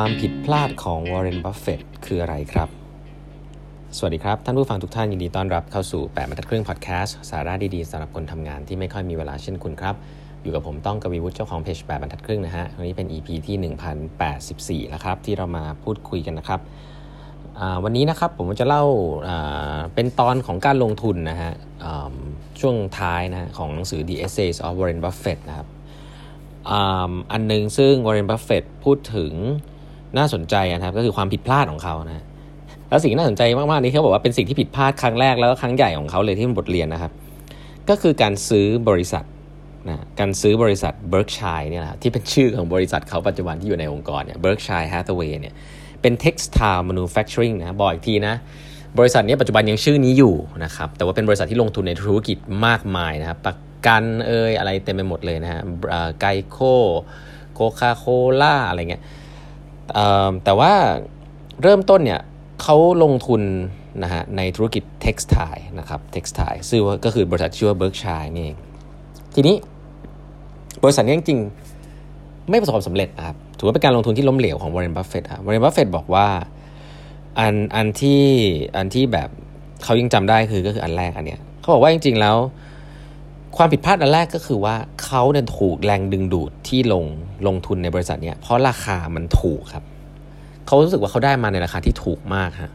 [0.00, 2.68] ความผิดพลาดของวอร์เรน บัฟเฟตคืออะไรครับ
[3.96, 9.94] สวัสดีครับ ท่านผู้ฟังทุกท่านยินดีต้อนรับเข้าสู่ 8บรรทัดครึ่งพอดแคสต์สาระดีๆสำหรับคนทำงานที่ไม่ค่อยมีเวลาเช่นคุณครับ
[10.42, 16.60] อยู่กับผมต้องกวีวุฒิเจ้าของเพจ8บรรทัดครึ่งนะฮะวันนี้เป็น EP ที่ 1084 แล้วครับ ที่เรามาพูดคุยกันนะครับ
[17.84, 18.84] วันนี้นะครับผมจะเล่า
[19.94, 21.52] เป็นตอนของการลงทุนนะฮะ
[22.60, 25.68] ช่วงท้ายนะของหนังสือ The Essays of Warren Buffett นะครับ
[27.32, 29.32] อันหนึ่งซึ่งวอร์เรน บัฟเฟตพูดถึง
[30.18, 32.24] น่าสนใจนะครับก็คือความผิดพลาดของเขานะ
[32.90, 37.12] แล้วสิ่งที่น่าสนใจมากๆนี่เขาบอกว่าเป็นสิ่งที่ผิดพลาดครั้งแรกแล้วก็ครั้งใหญ่ของเขาเลยที่เป็นบทเรียนนะครับ
[37.88, 39.24] ก็คือการซื้อบริษัท
[39.88, 45.54] นะการซื้อบริษัท Berkshire เนี่ยนะที่เป็นชื่อของบริษัทเขาปัจจุบันที่อยู่ในองค์กรเนี่ย Berkshire Hathaway เนี่ย
[46.02, 48.34] เป็น textile manufacturing นะบอกอีกทีนะ
[48.98, 55.60] บริษัทนี้ปัจจุบันยังชื่อนี้อยู่นะครับแต่ว่าเป็นบริษัทที่ลงทุนในธุรกิจมากมายนะครับประกันเอยอะไรเต็มไปหมดเลยนะฮะ
[56.20, 56.58] GEICO
[57.54, 58.04] โคคาโค
[58.40, 59.02] ล่าอะไรเงี้ย
[60.44, 60.72] แต่ว่า
[61.62, 62.20] เริ่มต้นเนี่ย
[62.62, 63.42] เขาลงทุน
[64.02, 65.36] นะฮะในธุรกิจ textile
[65.78, 68.56] นะครับ textile ซึ่งก็คือบริษัทชื่อว่า Berkshire นี่เอง
[69.34, 69.56] ทีนี้
[70.82, 76.26] บริษัทนี้จริงๆ ไม่ประสบความสำเร็จนะครับถือว่าเป็นการลงทุนที่ล้มเหลวของวอร์เรนบัฟเฟตต์วอร์เรนบัฟเฟตต์บอกว่า
[77.38, 78.24] อันอันที่
[78.76, 79.28] อันที่แบบ
[79.84, 82.36] เขายังจำได้คือก็คืออันแรกอันเนี้ยเขาบอกว่าจริง ๆ แล้ว
[83.56, 87.04] ความผิดพลาดอันแรกก็คือว่าเขาเนี่ยถูกแรงดึงดูดที่ลง
[87.46, 89.84] ลงทุนในบริษัทเนี้ยเพราะราคามันถูกครับ
[90.66, 92.72] เขารู้สึกว่าเขาได้มาในราคาที่ถูกมากฮะ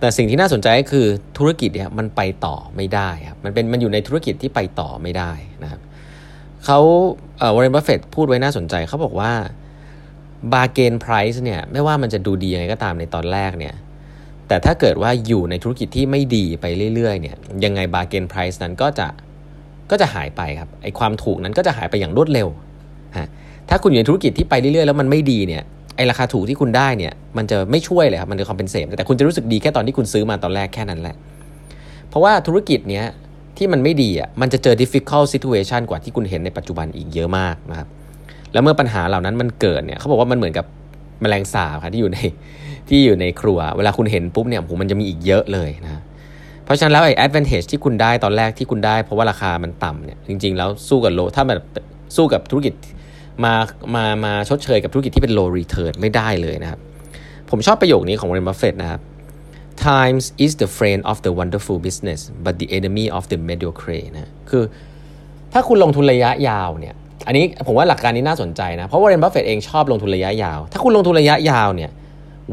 [0.00, 1.06] แต่สิ่งที่น่าสนใจก็คือ
[1.38, 5.32] ธุรกิจเนี่ยมันไปต่อไม่ได้ครับมันเป็นมันอยู่ในธุรกิจที่ไปต่อไม่ได้
[5.62, 5.80] นะครับ
[6.64, 6.78] เขา
[7.38, 9.32] เอ่อวอร์เรนบัฟเฟตพูดไว้น่าสนใจเขาบอกว่า
[10.52, 13.74] bargain price เนี่ยไม่ว่ามันจะดูดียังไงก็ตามในตอนแรกเนี่ย
[14.48, 19.08] แต่ถ้าเกิดว่าอยู่ในธุรกิจที่ไม่ดีไปเรื่อยๆเนี่ยยังไง bargain price นั้นก็จะ
[19.90, 22.48] ก็จะหายไปครับไอความถูกนั้นก็จะหายไปอย่างรวดเร็ว
[23.16, 23.26] ฮะ
[23.68, 25.62] ถ้าคุณอยู่ในธุรกิจที่ไปเรื่อยๆแล้วมันไม่ดีเนี่ย
[25.96, 31.16] ไอราคาถูกที่คุณได้เนี่ยมันจะไม่ช่วยเลยครับมันจะ compensate แต่คุณจะรู้สึกดีแค่ตอนที่คุณซื้อมาตอนแรกแค่นั้นแหละ
[32.08, 33.04] เพราะว่าธุรกิจเนี้ย
[33.56, 37.88] ที่มันไม่ดีอะมันจะเจอ difficult situation กว่าที่คุณเห็นในปัจจุบันอีกเยอะมากนะครับ
[38.52, 40.66] แล้วเมื่อปัญหาเหล่านั้นมันเกิดเนี่ยเขาบอกว่ามันเหมือนกับ
[41.20, 42.18] แมลงสาบครับที่อยู่ใน
[42.88, 46.02] ที่อยู่ในครัว เวลาคุณเห็นปุ๊บเนี่ยผมมันจะมีอีกเยอะเลยนะ
[46.66, 51.62] เพราะฉะนั้นแล้วไอ้ advantage ที่คุณได้ตอนแรกที่คุณได้ เพราะว่าราคามันต่ำเนี่ยจริง ๆ แล้วสู้กับโลถ้าแบบ
[52.16, 52.74] สู้กับธุรกิจ
[53.44, 53.52] มา
[53.94, 56.80] มามาชดเชยกับธุรกิจที่เป็น low return ไม่ได้เลยนะครับ
[57.50, 59.00] ผมชอบประโยคนี้ของ Warren Buffett นะครับ
[59.88, 64.64] times is the friend of the wonderful business but the enemy of the mediocre นะคือ
[65.52, 66.94] ถ้าคุณลงทุนระยะยาวเนี่ย
[67.26, 71.90] อันนี้ผมว่าหลักการนี้น่าสนใจนะ เพราะวอร์เรนบัฟเฟตเองชอบลงทุนระยะยาว ถ้าคุณลงทุนระยะยาวเนี่ย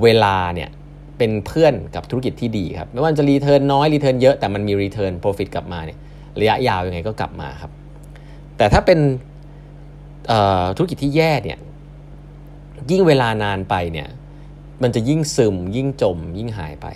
[0.03, 0.69] เวลาเนี่ย
[1.17, 5.97] เป็นเพื่อนกับธุรกิจที่ดีครับไม่ว่าจะ return น้อย return เยอะแต่มันมี return profit กลับมาเนี่ย
[6.39, 7.71] ระยะยาวยังไงก็กลับมาครับ
[8.57, 8.99] แต่ถ้าเป็น
[10.77, 11.59] ธุรกิจที่แย่เนี่ย
[12.91, 14.07] ยิ่งเวลานานไปเนี่ย
[14.83, 16.87] มันจะยิ่งซึมยิ่งจม ยิ่งหายไป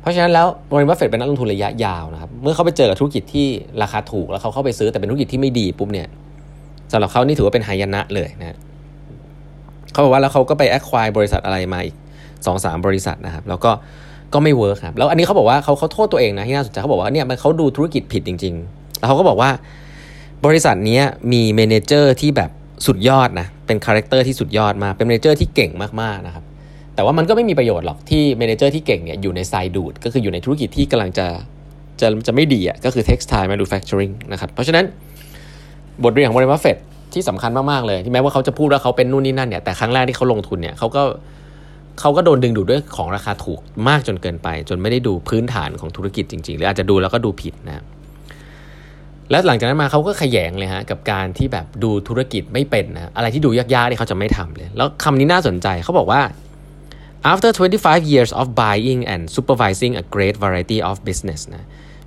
[0.00, 3.46] เพราะฉะนั้นแล้วบริษัทเฟดเป็นนักลงทุนระยะยาวนะครับเมื่อเขาไปเจอกับธุรกิจที่
[3.82, 6.08] ราคาถูกแล้วเขาเข้าไปซื้อแต่เป็นธุรกิจที่ไม่ดีปุ๊บเนี่ย
[6.92, 8.56] สำหรับเขานี่ถือว่าเป็นหายนะเลยนะ
[9.92, 11.96] เขาบอกว่าแล้วเขาก็ไป acquire บริษัทอะไรมาอีก
[12.46, 13.70] สองสามบริษัทนะครับ แล้วก็
[14.34, 19.50] ก็ไม่ work ครับ แล้วอันนี้เขาบอกว่าเขาเขาโทษตัวเองนะที่น่าสนใจเขาบอกว่าเนี่ยมันเขาดูธุรกิจผิดจริง ๆ แล้วเขาก็บอกว่า
[20.46, 21.00] บริษัทนี้
[21.32, 22.50] มี manager ที่แบบ
[22.86, 25.70] สุดยอดนะ เป็น character ที่สุดยอดมาเป็น manager ที่เก่ง
[26.02, 26.44] มากๆนะครับ
[26.94, 31.26] แต่ว่ามันก็ไม่มีประโยชน์หรอกที่ manager ที่เก่งเนี่ยอยู่ในไซดูดก็คืออยู่ในธุรกิจที่กำลังจะ
[32.00, 34.84] จะจะไม่ดีอะก็คือ textile manufacturing นะครับ เพราะฉะนั้น
[36.04, 36.76] บทเรียนของบริษัทเฟด
[37.14, 41.02] ที่สำคัญมาก ๆ เลย ที่แม้ว่าเขาจะพูดว่าเขาเป็นนู่นนี่นั่นเนี่ยแต่ครั้งแรกที่เขาลงทุนเนี่ยเขาก็
[42.00, 47.84] เขาก็โดนดึงดูดด้วยของราคาถูกมากจนเกินไป จนไม่ได้ดูพื้นฐานของธุรกิจจริงๆ หรืออาจจะดูแล้วก็ดูผิดนะ
[49.30, 56.22] แล้วหลังจากนั้นมาเขาก็ขยงเลยฮะกับการที่แบบดูธุรกิจไม่เป็นนะอะไรที่ดูยากๆที่เขาจะไม่ทำเลย แล้วคำนี้น่าสนใจเขาบอกว่า
[57.32, 61.64] after 25 years of buying and supervising a great variety of business นะ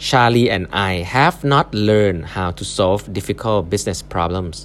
[0.08, 4.56] Charlie and I have not learned how to solve difficult business problems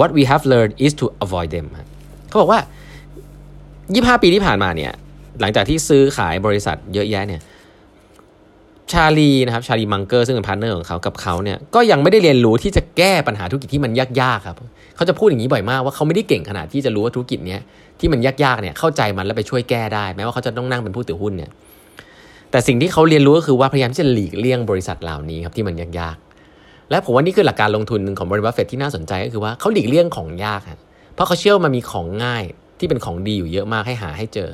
[0.00, 1.66] what we have learned is to avoid them
[2.28, 2.60] เขาบอกว่า
[3.94, 4.92] ยี่ห้าปีที่ผ่านมาเนี่ย
[5.40, 7.40] หลังจากที่ซื้อขายบริษัทเยอะแยะเนี่ย
[8.92, 14.56] ชาลีนะครับ ชาลีมังเกอร์ซึ่งเป็น partner ของเขากับเขาเนี่ย ก็ยังไม่ได้เรียนรู้ที่จะแก้ปัญหาธุรกิจที่มันยากๆครับ
[14.96, 17.60] เขาจะพูดอย่างนี้บ่อยมากว่าเขาไม่ได้เก่งขนาดที่จะรู้ว่าธุรกิจเนี้ย
[18.00, 21.50] ที่มันยากๆเนี่ยเข้าใจมันแล้วไปช่วยแก้ได้แม้ว่าเขาจะต้องนั่งเป็นผู้ถือหุ้นเนี่ย
[22.50, 30.60] แต่สิ่งที่เขาเรียนรู้ก็คือว่าพยายามที่จะหลีกเลี่ยงบริษัทเหล่านี้ครับที่มันยากๆ และผมว่านี่คือหลักการลงทุนหนึ่งของบริษัทที่น่าสนใจก็คือว่าเขาหลีกเลี่ยงของยาก
[31.14, 32.44] เพราะเขาเชื่อมันมีของง่าย
[32.80, 34.50] ที่เป็นของดีอยู่เยอะมากให้หาให้เจอ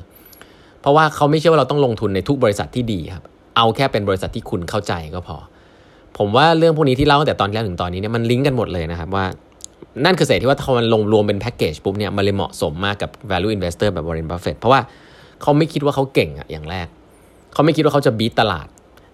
[0.81, 3.25] เพราะว่าเขาไม่เชื่อว่าเราต้องลงทุนในทุกบริษัทที่ดีครับ
[3.57, 5.37] เอาแค่เป็นบริษัทที่คุณเข้าใจก็พอ
[6.19, 9.25] ผมว่าเรื่องพวกนี้ที่เล่าตั้งแต่ตอนแรกถึงตอนนี้เนี่ยมันลิงก์กันหมดเลยนะครับว่า
[10.05, 14.81] นั่นคือเศษที่ว่าพอมันลงรวมเป็นแพ็กเกจปุ๊บเนี่ยมันเลยเหมาะสมมากกับ value investor แบบ Warren Buffett เพราะว่า
[15.43, 16.87] เขาไม่คิดว่าเขาเก่งอะอย่างแรก
[17.53, 18.67] เขาไม่คิดว่าเขาจะบีตตลาด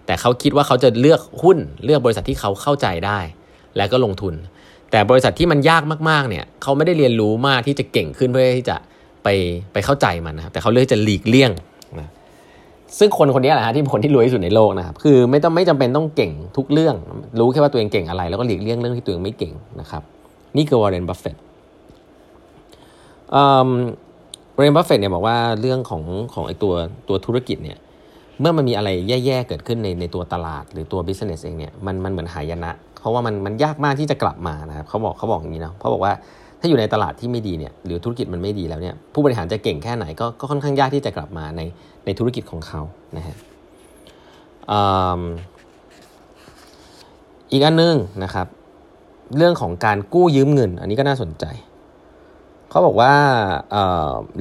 [0.05, 3.19] แต่เขาคิดว่าเขาจะเลือกหุ้นเลือกบริษัทที่เขาเข้าใจได้
[3.77, 4.33] แล้วก็ลงทุน
[4.91, 8.77] แต่บริษัทที่มันยากมากๆเนี่ยเขาไม่ได้เรียนรู้มากที่จะเก่งขึ้นเพื่อที่จะ
[9.23, 9.27] ไป
[9.73, 11.51] ไปเข้าใจมันนะครับแต่เขาเลือกจะหลีกเลี่ยง
[11.99, 12.09] นะ
[12.99, 16.95] ซึ่งคนคนนี้แหละฮะที่คนที่รวยที่สุดในโลกนะครับคือไม่ต้องไม่จำเป็นต้องเก่งทุกเรื่อง
[17.39, 20.03] รู้แค่ว่าตัวเองเก่งอะไร แล้วก็หลีกเลี่ยงเรื่องที่ตัวเองไม่เก่งนะครับ
[20.57, 21.41] นี่คือวอร์เรนบัฟเฟตต์
[24.55, 26.03] วอร์เรนบัฟเฟตต์เนี่ยบอกว่าเรื่องของ
[26.33, 26.73] ของไอตัว
[27.07, 27.77] ตัวธุรกิจเนี่ย
[28.39, 28.89] เมื่อมันมีอะไร
[29.25, 36.13] แย่ๆเกิดขึ้นในในตัวตลาดหรือตัว business เองเนี่ยมันมันเหมือนหายนะ เพราะว่ามันมันยากมากที่จะกลับมานะครับเขาบอกเขาบอกอย่างนี้นะเขาบอกว่า
[36.63, 41.61] ถ้าอยู่ในตลาดที่ไม่ดีเนี่ยหรือธุรกิจมันไม่ดีแล้วเนี่ยผู้บริหารจะเก่งแค่ไหนก็ก็ค่อนข้างยากที่จะกลับมาใน
[42.05, 42.81] ในธุรกิจของเขา
[43.17, 43.35] นะฮะ
[47.51, 48.47] อีกอันนึงนะครับ
[49.37, 51.45] เรื่องของการกู้ยืมเงิน อันนี้ก็น่าสนใจ
[52.69, 53.13] เขาบอกว่า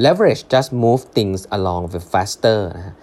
[0.05, 2.95] leverage just move things along with faster นะฮะ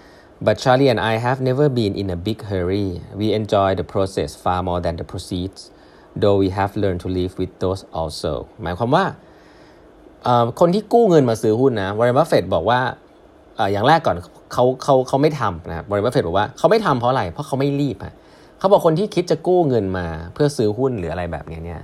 [0.46, 2.90] but Charlie and I have never been in a big hurry
[3.20, 5.62] we enjoy the process far more than the proceeds
[6.22, 8.34] though we have learned to live with those also
[8.64, 9.04] หมายความว่า
[10.60, 12.80] คนที่กู้เงินมาซื้อหุ้นนะวอร์เรนบัฟเฟตบอกว่า
[13.72, 14.16] อย่างแรกก่อน
[14.54, 18.14] เขาเขาเขาไม่ทำนะวอร์เรนบัฟเฟตบอกว่าเขาไม่ทำเพราะอะไร เพราะเขาไม่รีบอะ
[18.60, 21.82] เขาบอกคนที่คิดจะกู้เงินมาเพื่อซื้อหุ้นหรืออะไรแบบนี้เนี่ย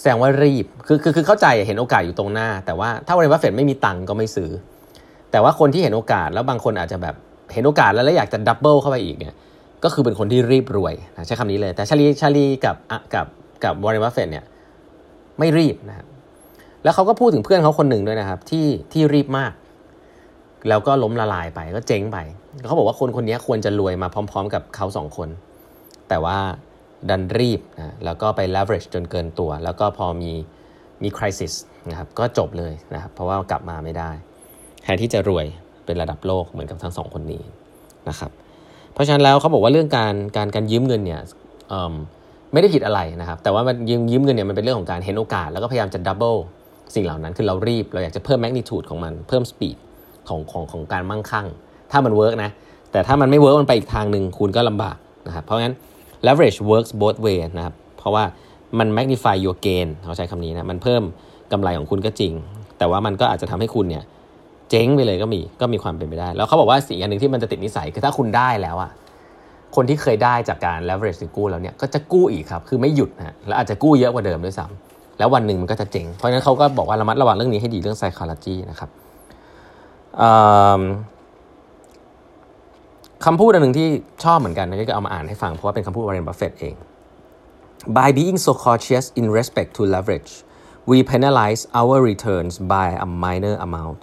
[0.00, 4.50] แสดงว่ารีบคือคือคือเข้าใจเห็นโอกาสอยู่ตรงหน้า แต่ว่าถ้าวอร์เรนบัฟเฟตไม่มีตังก็ไม่ซื้อ
[5.30, 7.14] แต่ว่าคนที่เห็นโอกาสแล้วบางคนอาจจะแบบ
[7.52, 9.34] เห็นโอกาสแล้วแล้วอยากจะ double เข้าไปอีกเนี่ย
[9.84, 12.76] ก็คือเป็นคนที่รีบรวยนะใช้คำนี้เลย แต่ชาลีชาลีกับ
[13.14, 13.26] กับ
[13.64, 14.44] กับวอร์เรนบัฟเฟตเนี่ย
[15.38, 16.06] ไม่รีบนะครับ
[16.84, 19.52] แล้วเขาก็พูดถึงเพื่อนเขาคนหนึ่งด้วยนะครับ ที่ที่รีบมาก
[20.68, 22.18] แล้วก็ล้มละลายไปก็เจ๊งไป
[22.66, 25.28] เขาบอกว่าคนคนนี้ควรจะรวยมาพร้อม ๆ กับเขาสองคน
[26.08, 26.38] แต่ว่า
[27.10, 30.32] ดันรีบนะแล้วก็ไป leverage จนเกินตัว แล้วก็พอมี
[31.02, 31.54] มี crisis
[31.90, 34.10] นะครับก็จบเลยนะครับเพราะว่ากลับมาไม่ได้
[34.82, 35.46] แทนที่จะรวย
[35.84, 37.42] เป็นระดับโลกเหมือนกับทั้งสองคนนี้
[38.08, 38.30] นะครับ
[38.98, 41.20] เพราะฉะนั้นแล้วเขาบอกว่าเรื่องการการการยืมเงินเนี่ย
[42.52, 46.34] ไม่ได้ผิดอะไรนะครับ แต่ว่ามันยืมยืมเงินเนี่ยมันเป็นเรื่องของการเห็นโอกาส แล้วก็พยายามจะ double
[46.94, 49.76] สิ่งเหล่านั้น คือเรารีบ เราอยากจะเพิ่ม magnitude ของมันเพิ่ม speed
[50.28, 51.46] ของของของการมั่งคั่ง
[51.90, 52.50] ถ้ามัน work นะ
[52.92, 54.96] แต่ถ้ามันไม่ work มันไปอีกทางหนึ่งคุณก็ลำบาก
[55.26, 55.74] นะครับ เพราะงั้น
[56.26, 58.24] leverage works both way นะครับ เพราะว่า
[58.78, 61.02] มัน magnify your gain เขาใช้คำนี้นะ มันเพิ่ม
[61.52, 62.32] กำไรของคุณก็จริง
[62.78, 64.04] แต่ว่ามันก็อาจจะทำให้คุณเนี่ย
[64.70, 68.90] เจ๊งไปเลยก็มีก็มีความเป็นไปได้ แล้วเขาบอกว่าสิ่งอันหนึ่งที่มันจะติดนิสัยคือถ้าคุณได้แล้วอะ
[69.76, 78.90] คนที่เคยได้จากการ leverage หรือกู้แล้วเนี่ยก็จะกู้อีกครับคือไม่หยุดนะแล้วอาจจะกู้เยอะกว่าเดิมด้วยซ้ำแล้ววันหนึ่งมันก็จะเจ๊งเพราะฉะนั้นเขาก็บอกว่าระมัดระวังเรื่องนี้ให้ดีเรื่อง psychology นะครับ
[83.24, 83.88] คำพูดอันหนึ่งที่
[84.24, 86.74] ชอบเหมือนกันนะก็เอามาอ่านให้ฟังเพราะว่าเป็นคำพูดวอร์เรนบัฟเฟตเอง
[87.98, 90.32] By being so cautious in respect to leverage
[90.90, 94.00] we penalize our returns by a minor amount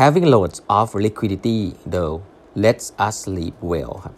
[0.00, 1.60] having loads of liquidity
[1.94, 2.16] though
[2.64, 4.14] lets us sleep well ครับ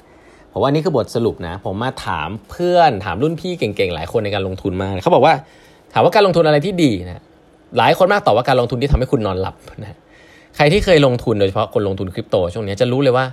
[0.53, 5.35] ผมว่านี่คือบทสรุปนะ ผมมาถามเพื่อนถามรุ่นพี่เก่งๆ หลายคนในการลงทุนมาเขาบอกว่า
[5.93, 7.23] ถามว่าการลงทุนอะไรที่ดีนะ
[7.79, 9.97] หลายคนมากตอบว่าการลงทุนที่ทำให้คุณนอนหลับนะ
[10.57, 13.27] ใครที่เคยลงทุนโดยเฉพาะคนลงทุนคริปโตช่วงนี้จะรู้เลยว่า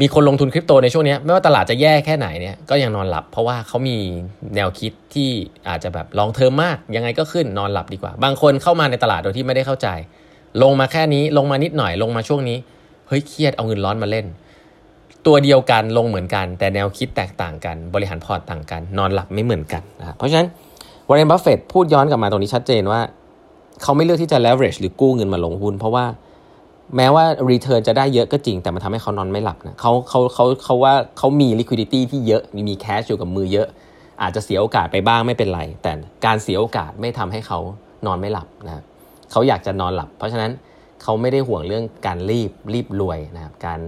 [0.00, 3.96] มีคนลงทุนคริปโตในช่วงนี้ไม่ว่าตลาดจะแย่แค่ไหนเนี่ยก็ยังนอนหลับ เพราะว่าเขามี
[4.56, 5.30] แนวคิดที่
[5.68, 9.88] อาจจะแบบ long term มากยังไงก็ขึ้นนอนหลับดีกว่า บางคนเข้ามาในตลาดโดยที่ไม่ได้เข้าใจ
[10.62, 12.58] ลงมาแค่นี้ลงมานิดหน่อยลงมาช่วงนี้
[13.08, 14.26] เฮ้ยเครียดเอาเงินร้อนมาเล่น
[15.26, 20.48] ตัวเดียวกันลงเหมือนกัน แต่แนวคิดแตกต่างกัน บริหารพอร์ตต่างกัน นอนหลับไม่เหมือนกันนะครับเพราะฉะนั้น
[21.08, 23.00] วอร์เรนบัฟเฟตพูดย้อนกลับมาตรงนี้ชัดเจนว่า
[23.82, 26.04] เขาไม่เลือกที่จะ leverage หรือกู้เงินมาลงหุ้น เพราะว่า
[26.96, 33.68] แม้ว่า return จะได้เยอะก็จริง แต่มันทำให้เขานอนไม่หลับนะเขาเขาเขาเขาว่าเขามี liquidity ที่เยอะมี cash อยู่กับมือเยอะ
[34.22, 35.92] อาจจะเสียโอกาสไปบ้างไม่เป็นไร แต่
[36.26, 37.58] การเสียโอกาสไม่ทำให้เขา
[38.06, 38.82] นอนไม่หลับนะ
[39.32, 40.50] เขาอยากจะนอนหลับ เพราะฉะนั้น
[41.02, 43.78] เขาไม่ได้ห่วงเรื่องการรีบรีบรวยนะครับการ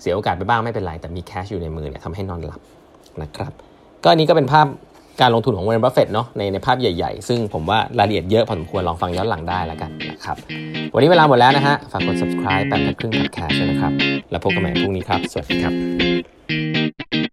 [0.00, 2.60] เสียโอกาสไปบ้างไม่เป็นไร แต่มี cash อยู่ในมือเนี่ยทำให้นอนหลับ
[3.22, 3.52] นะครับ
[4.02, 4.66] ก็อันนี้ก็เป็นภาพ
[5.20, 10.36] การลงทุนของวอร์เรนบัฟเฟตเนาะในในภาพใหญ่ๆ ซึ่งผมว่ารายละเอียดเยอะพอสมควรลองฟังย้อนหลังได้แล้วกันนะครับ
[10.94, 13.92] วันนี้เวลาหมดแล้วนะฮะ ฝากกด subscribe แปดครึ่ง podcast ด้วยนะครับ
[14.30, 17.27] แล้วพบกันใหม่พรุ่งนี้ครับ สวัสดีครับ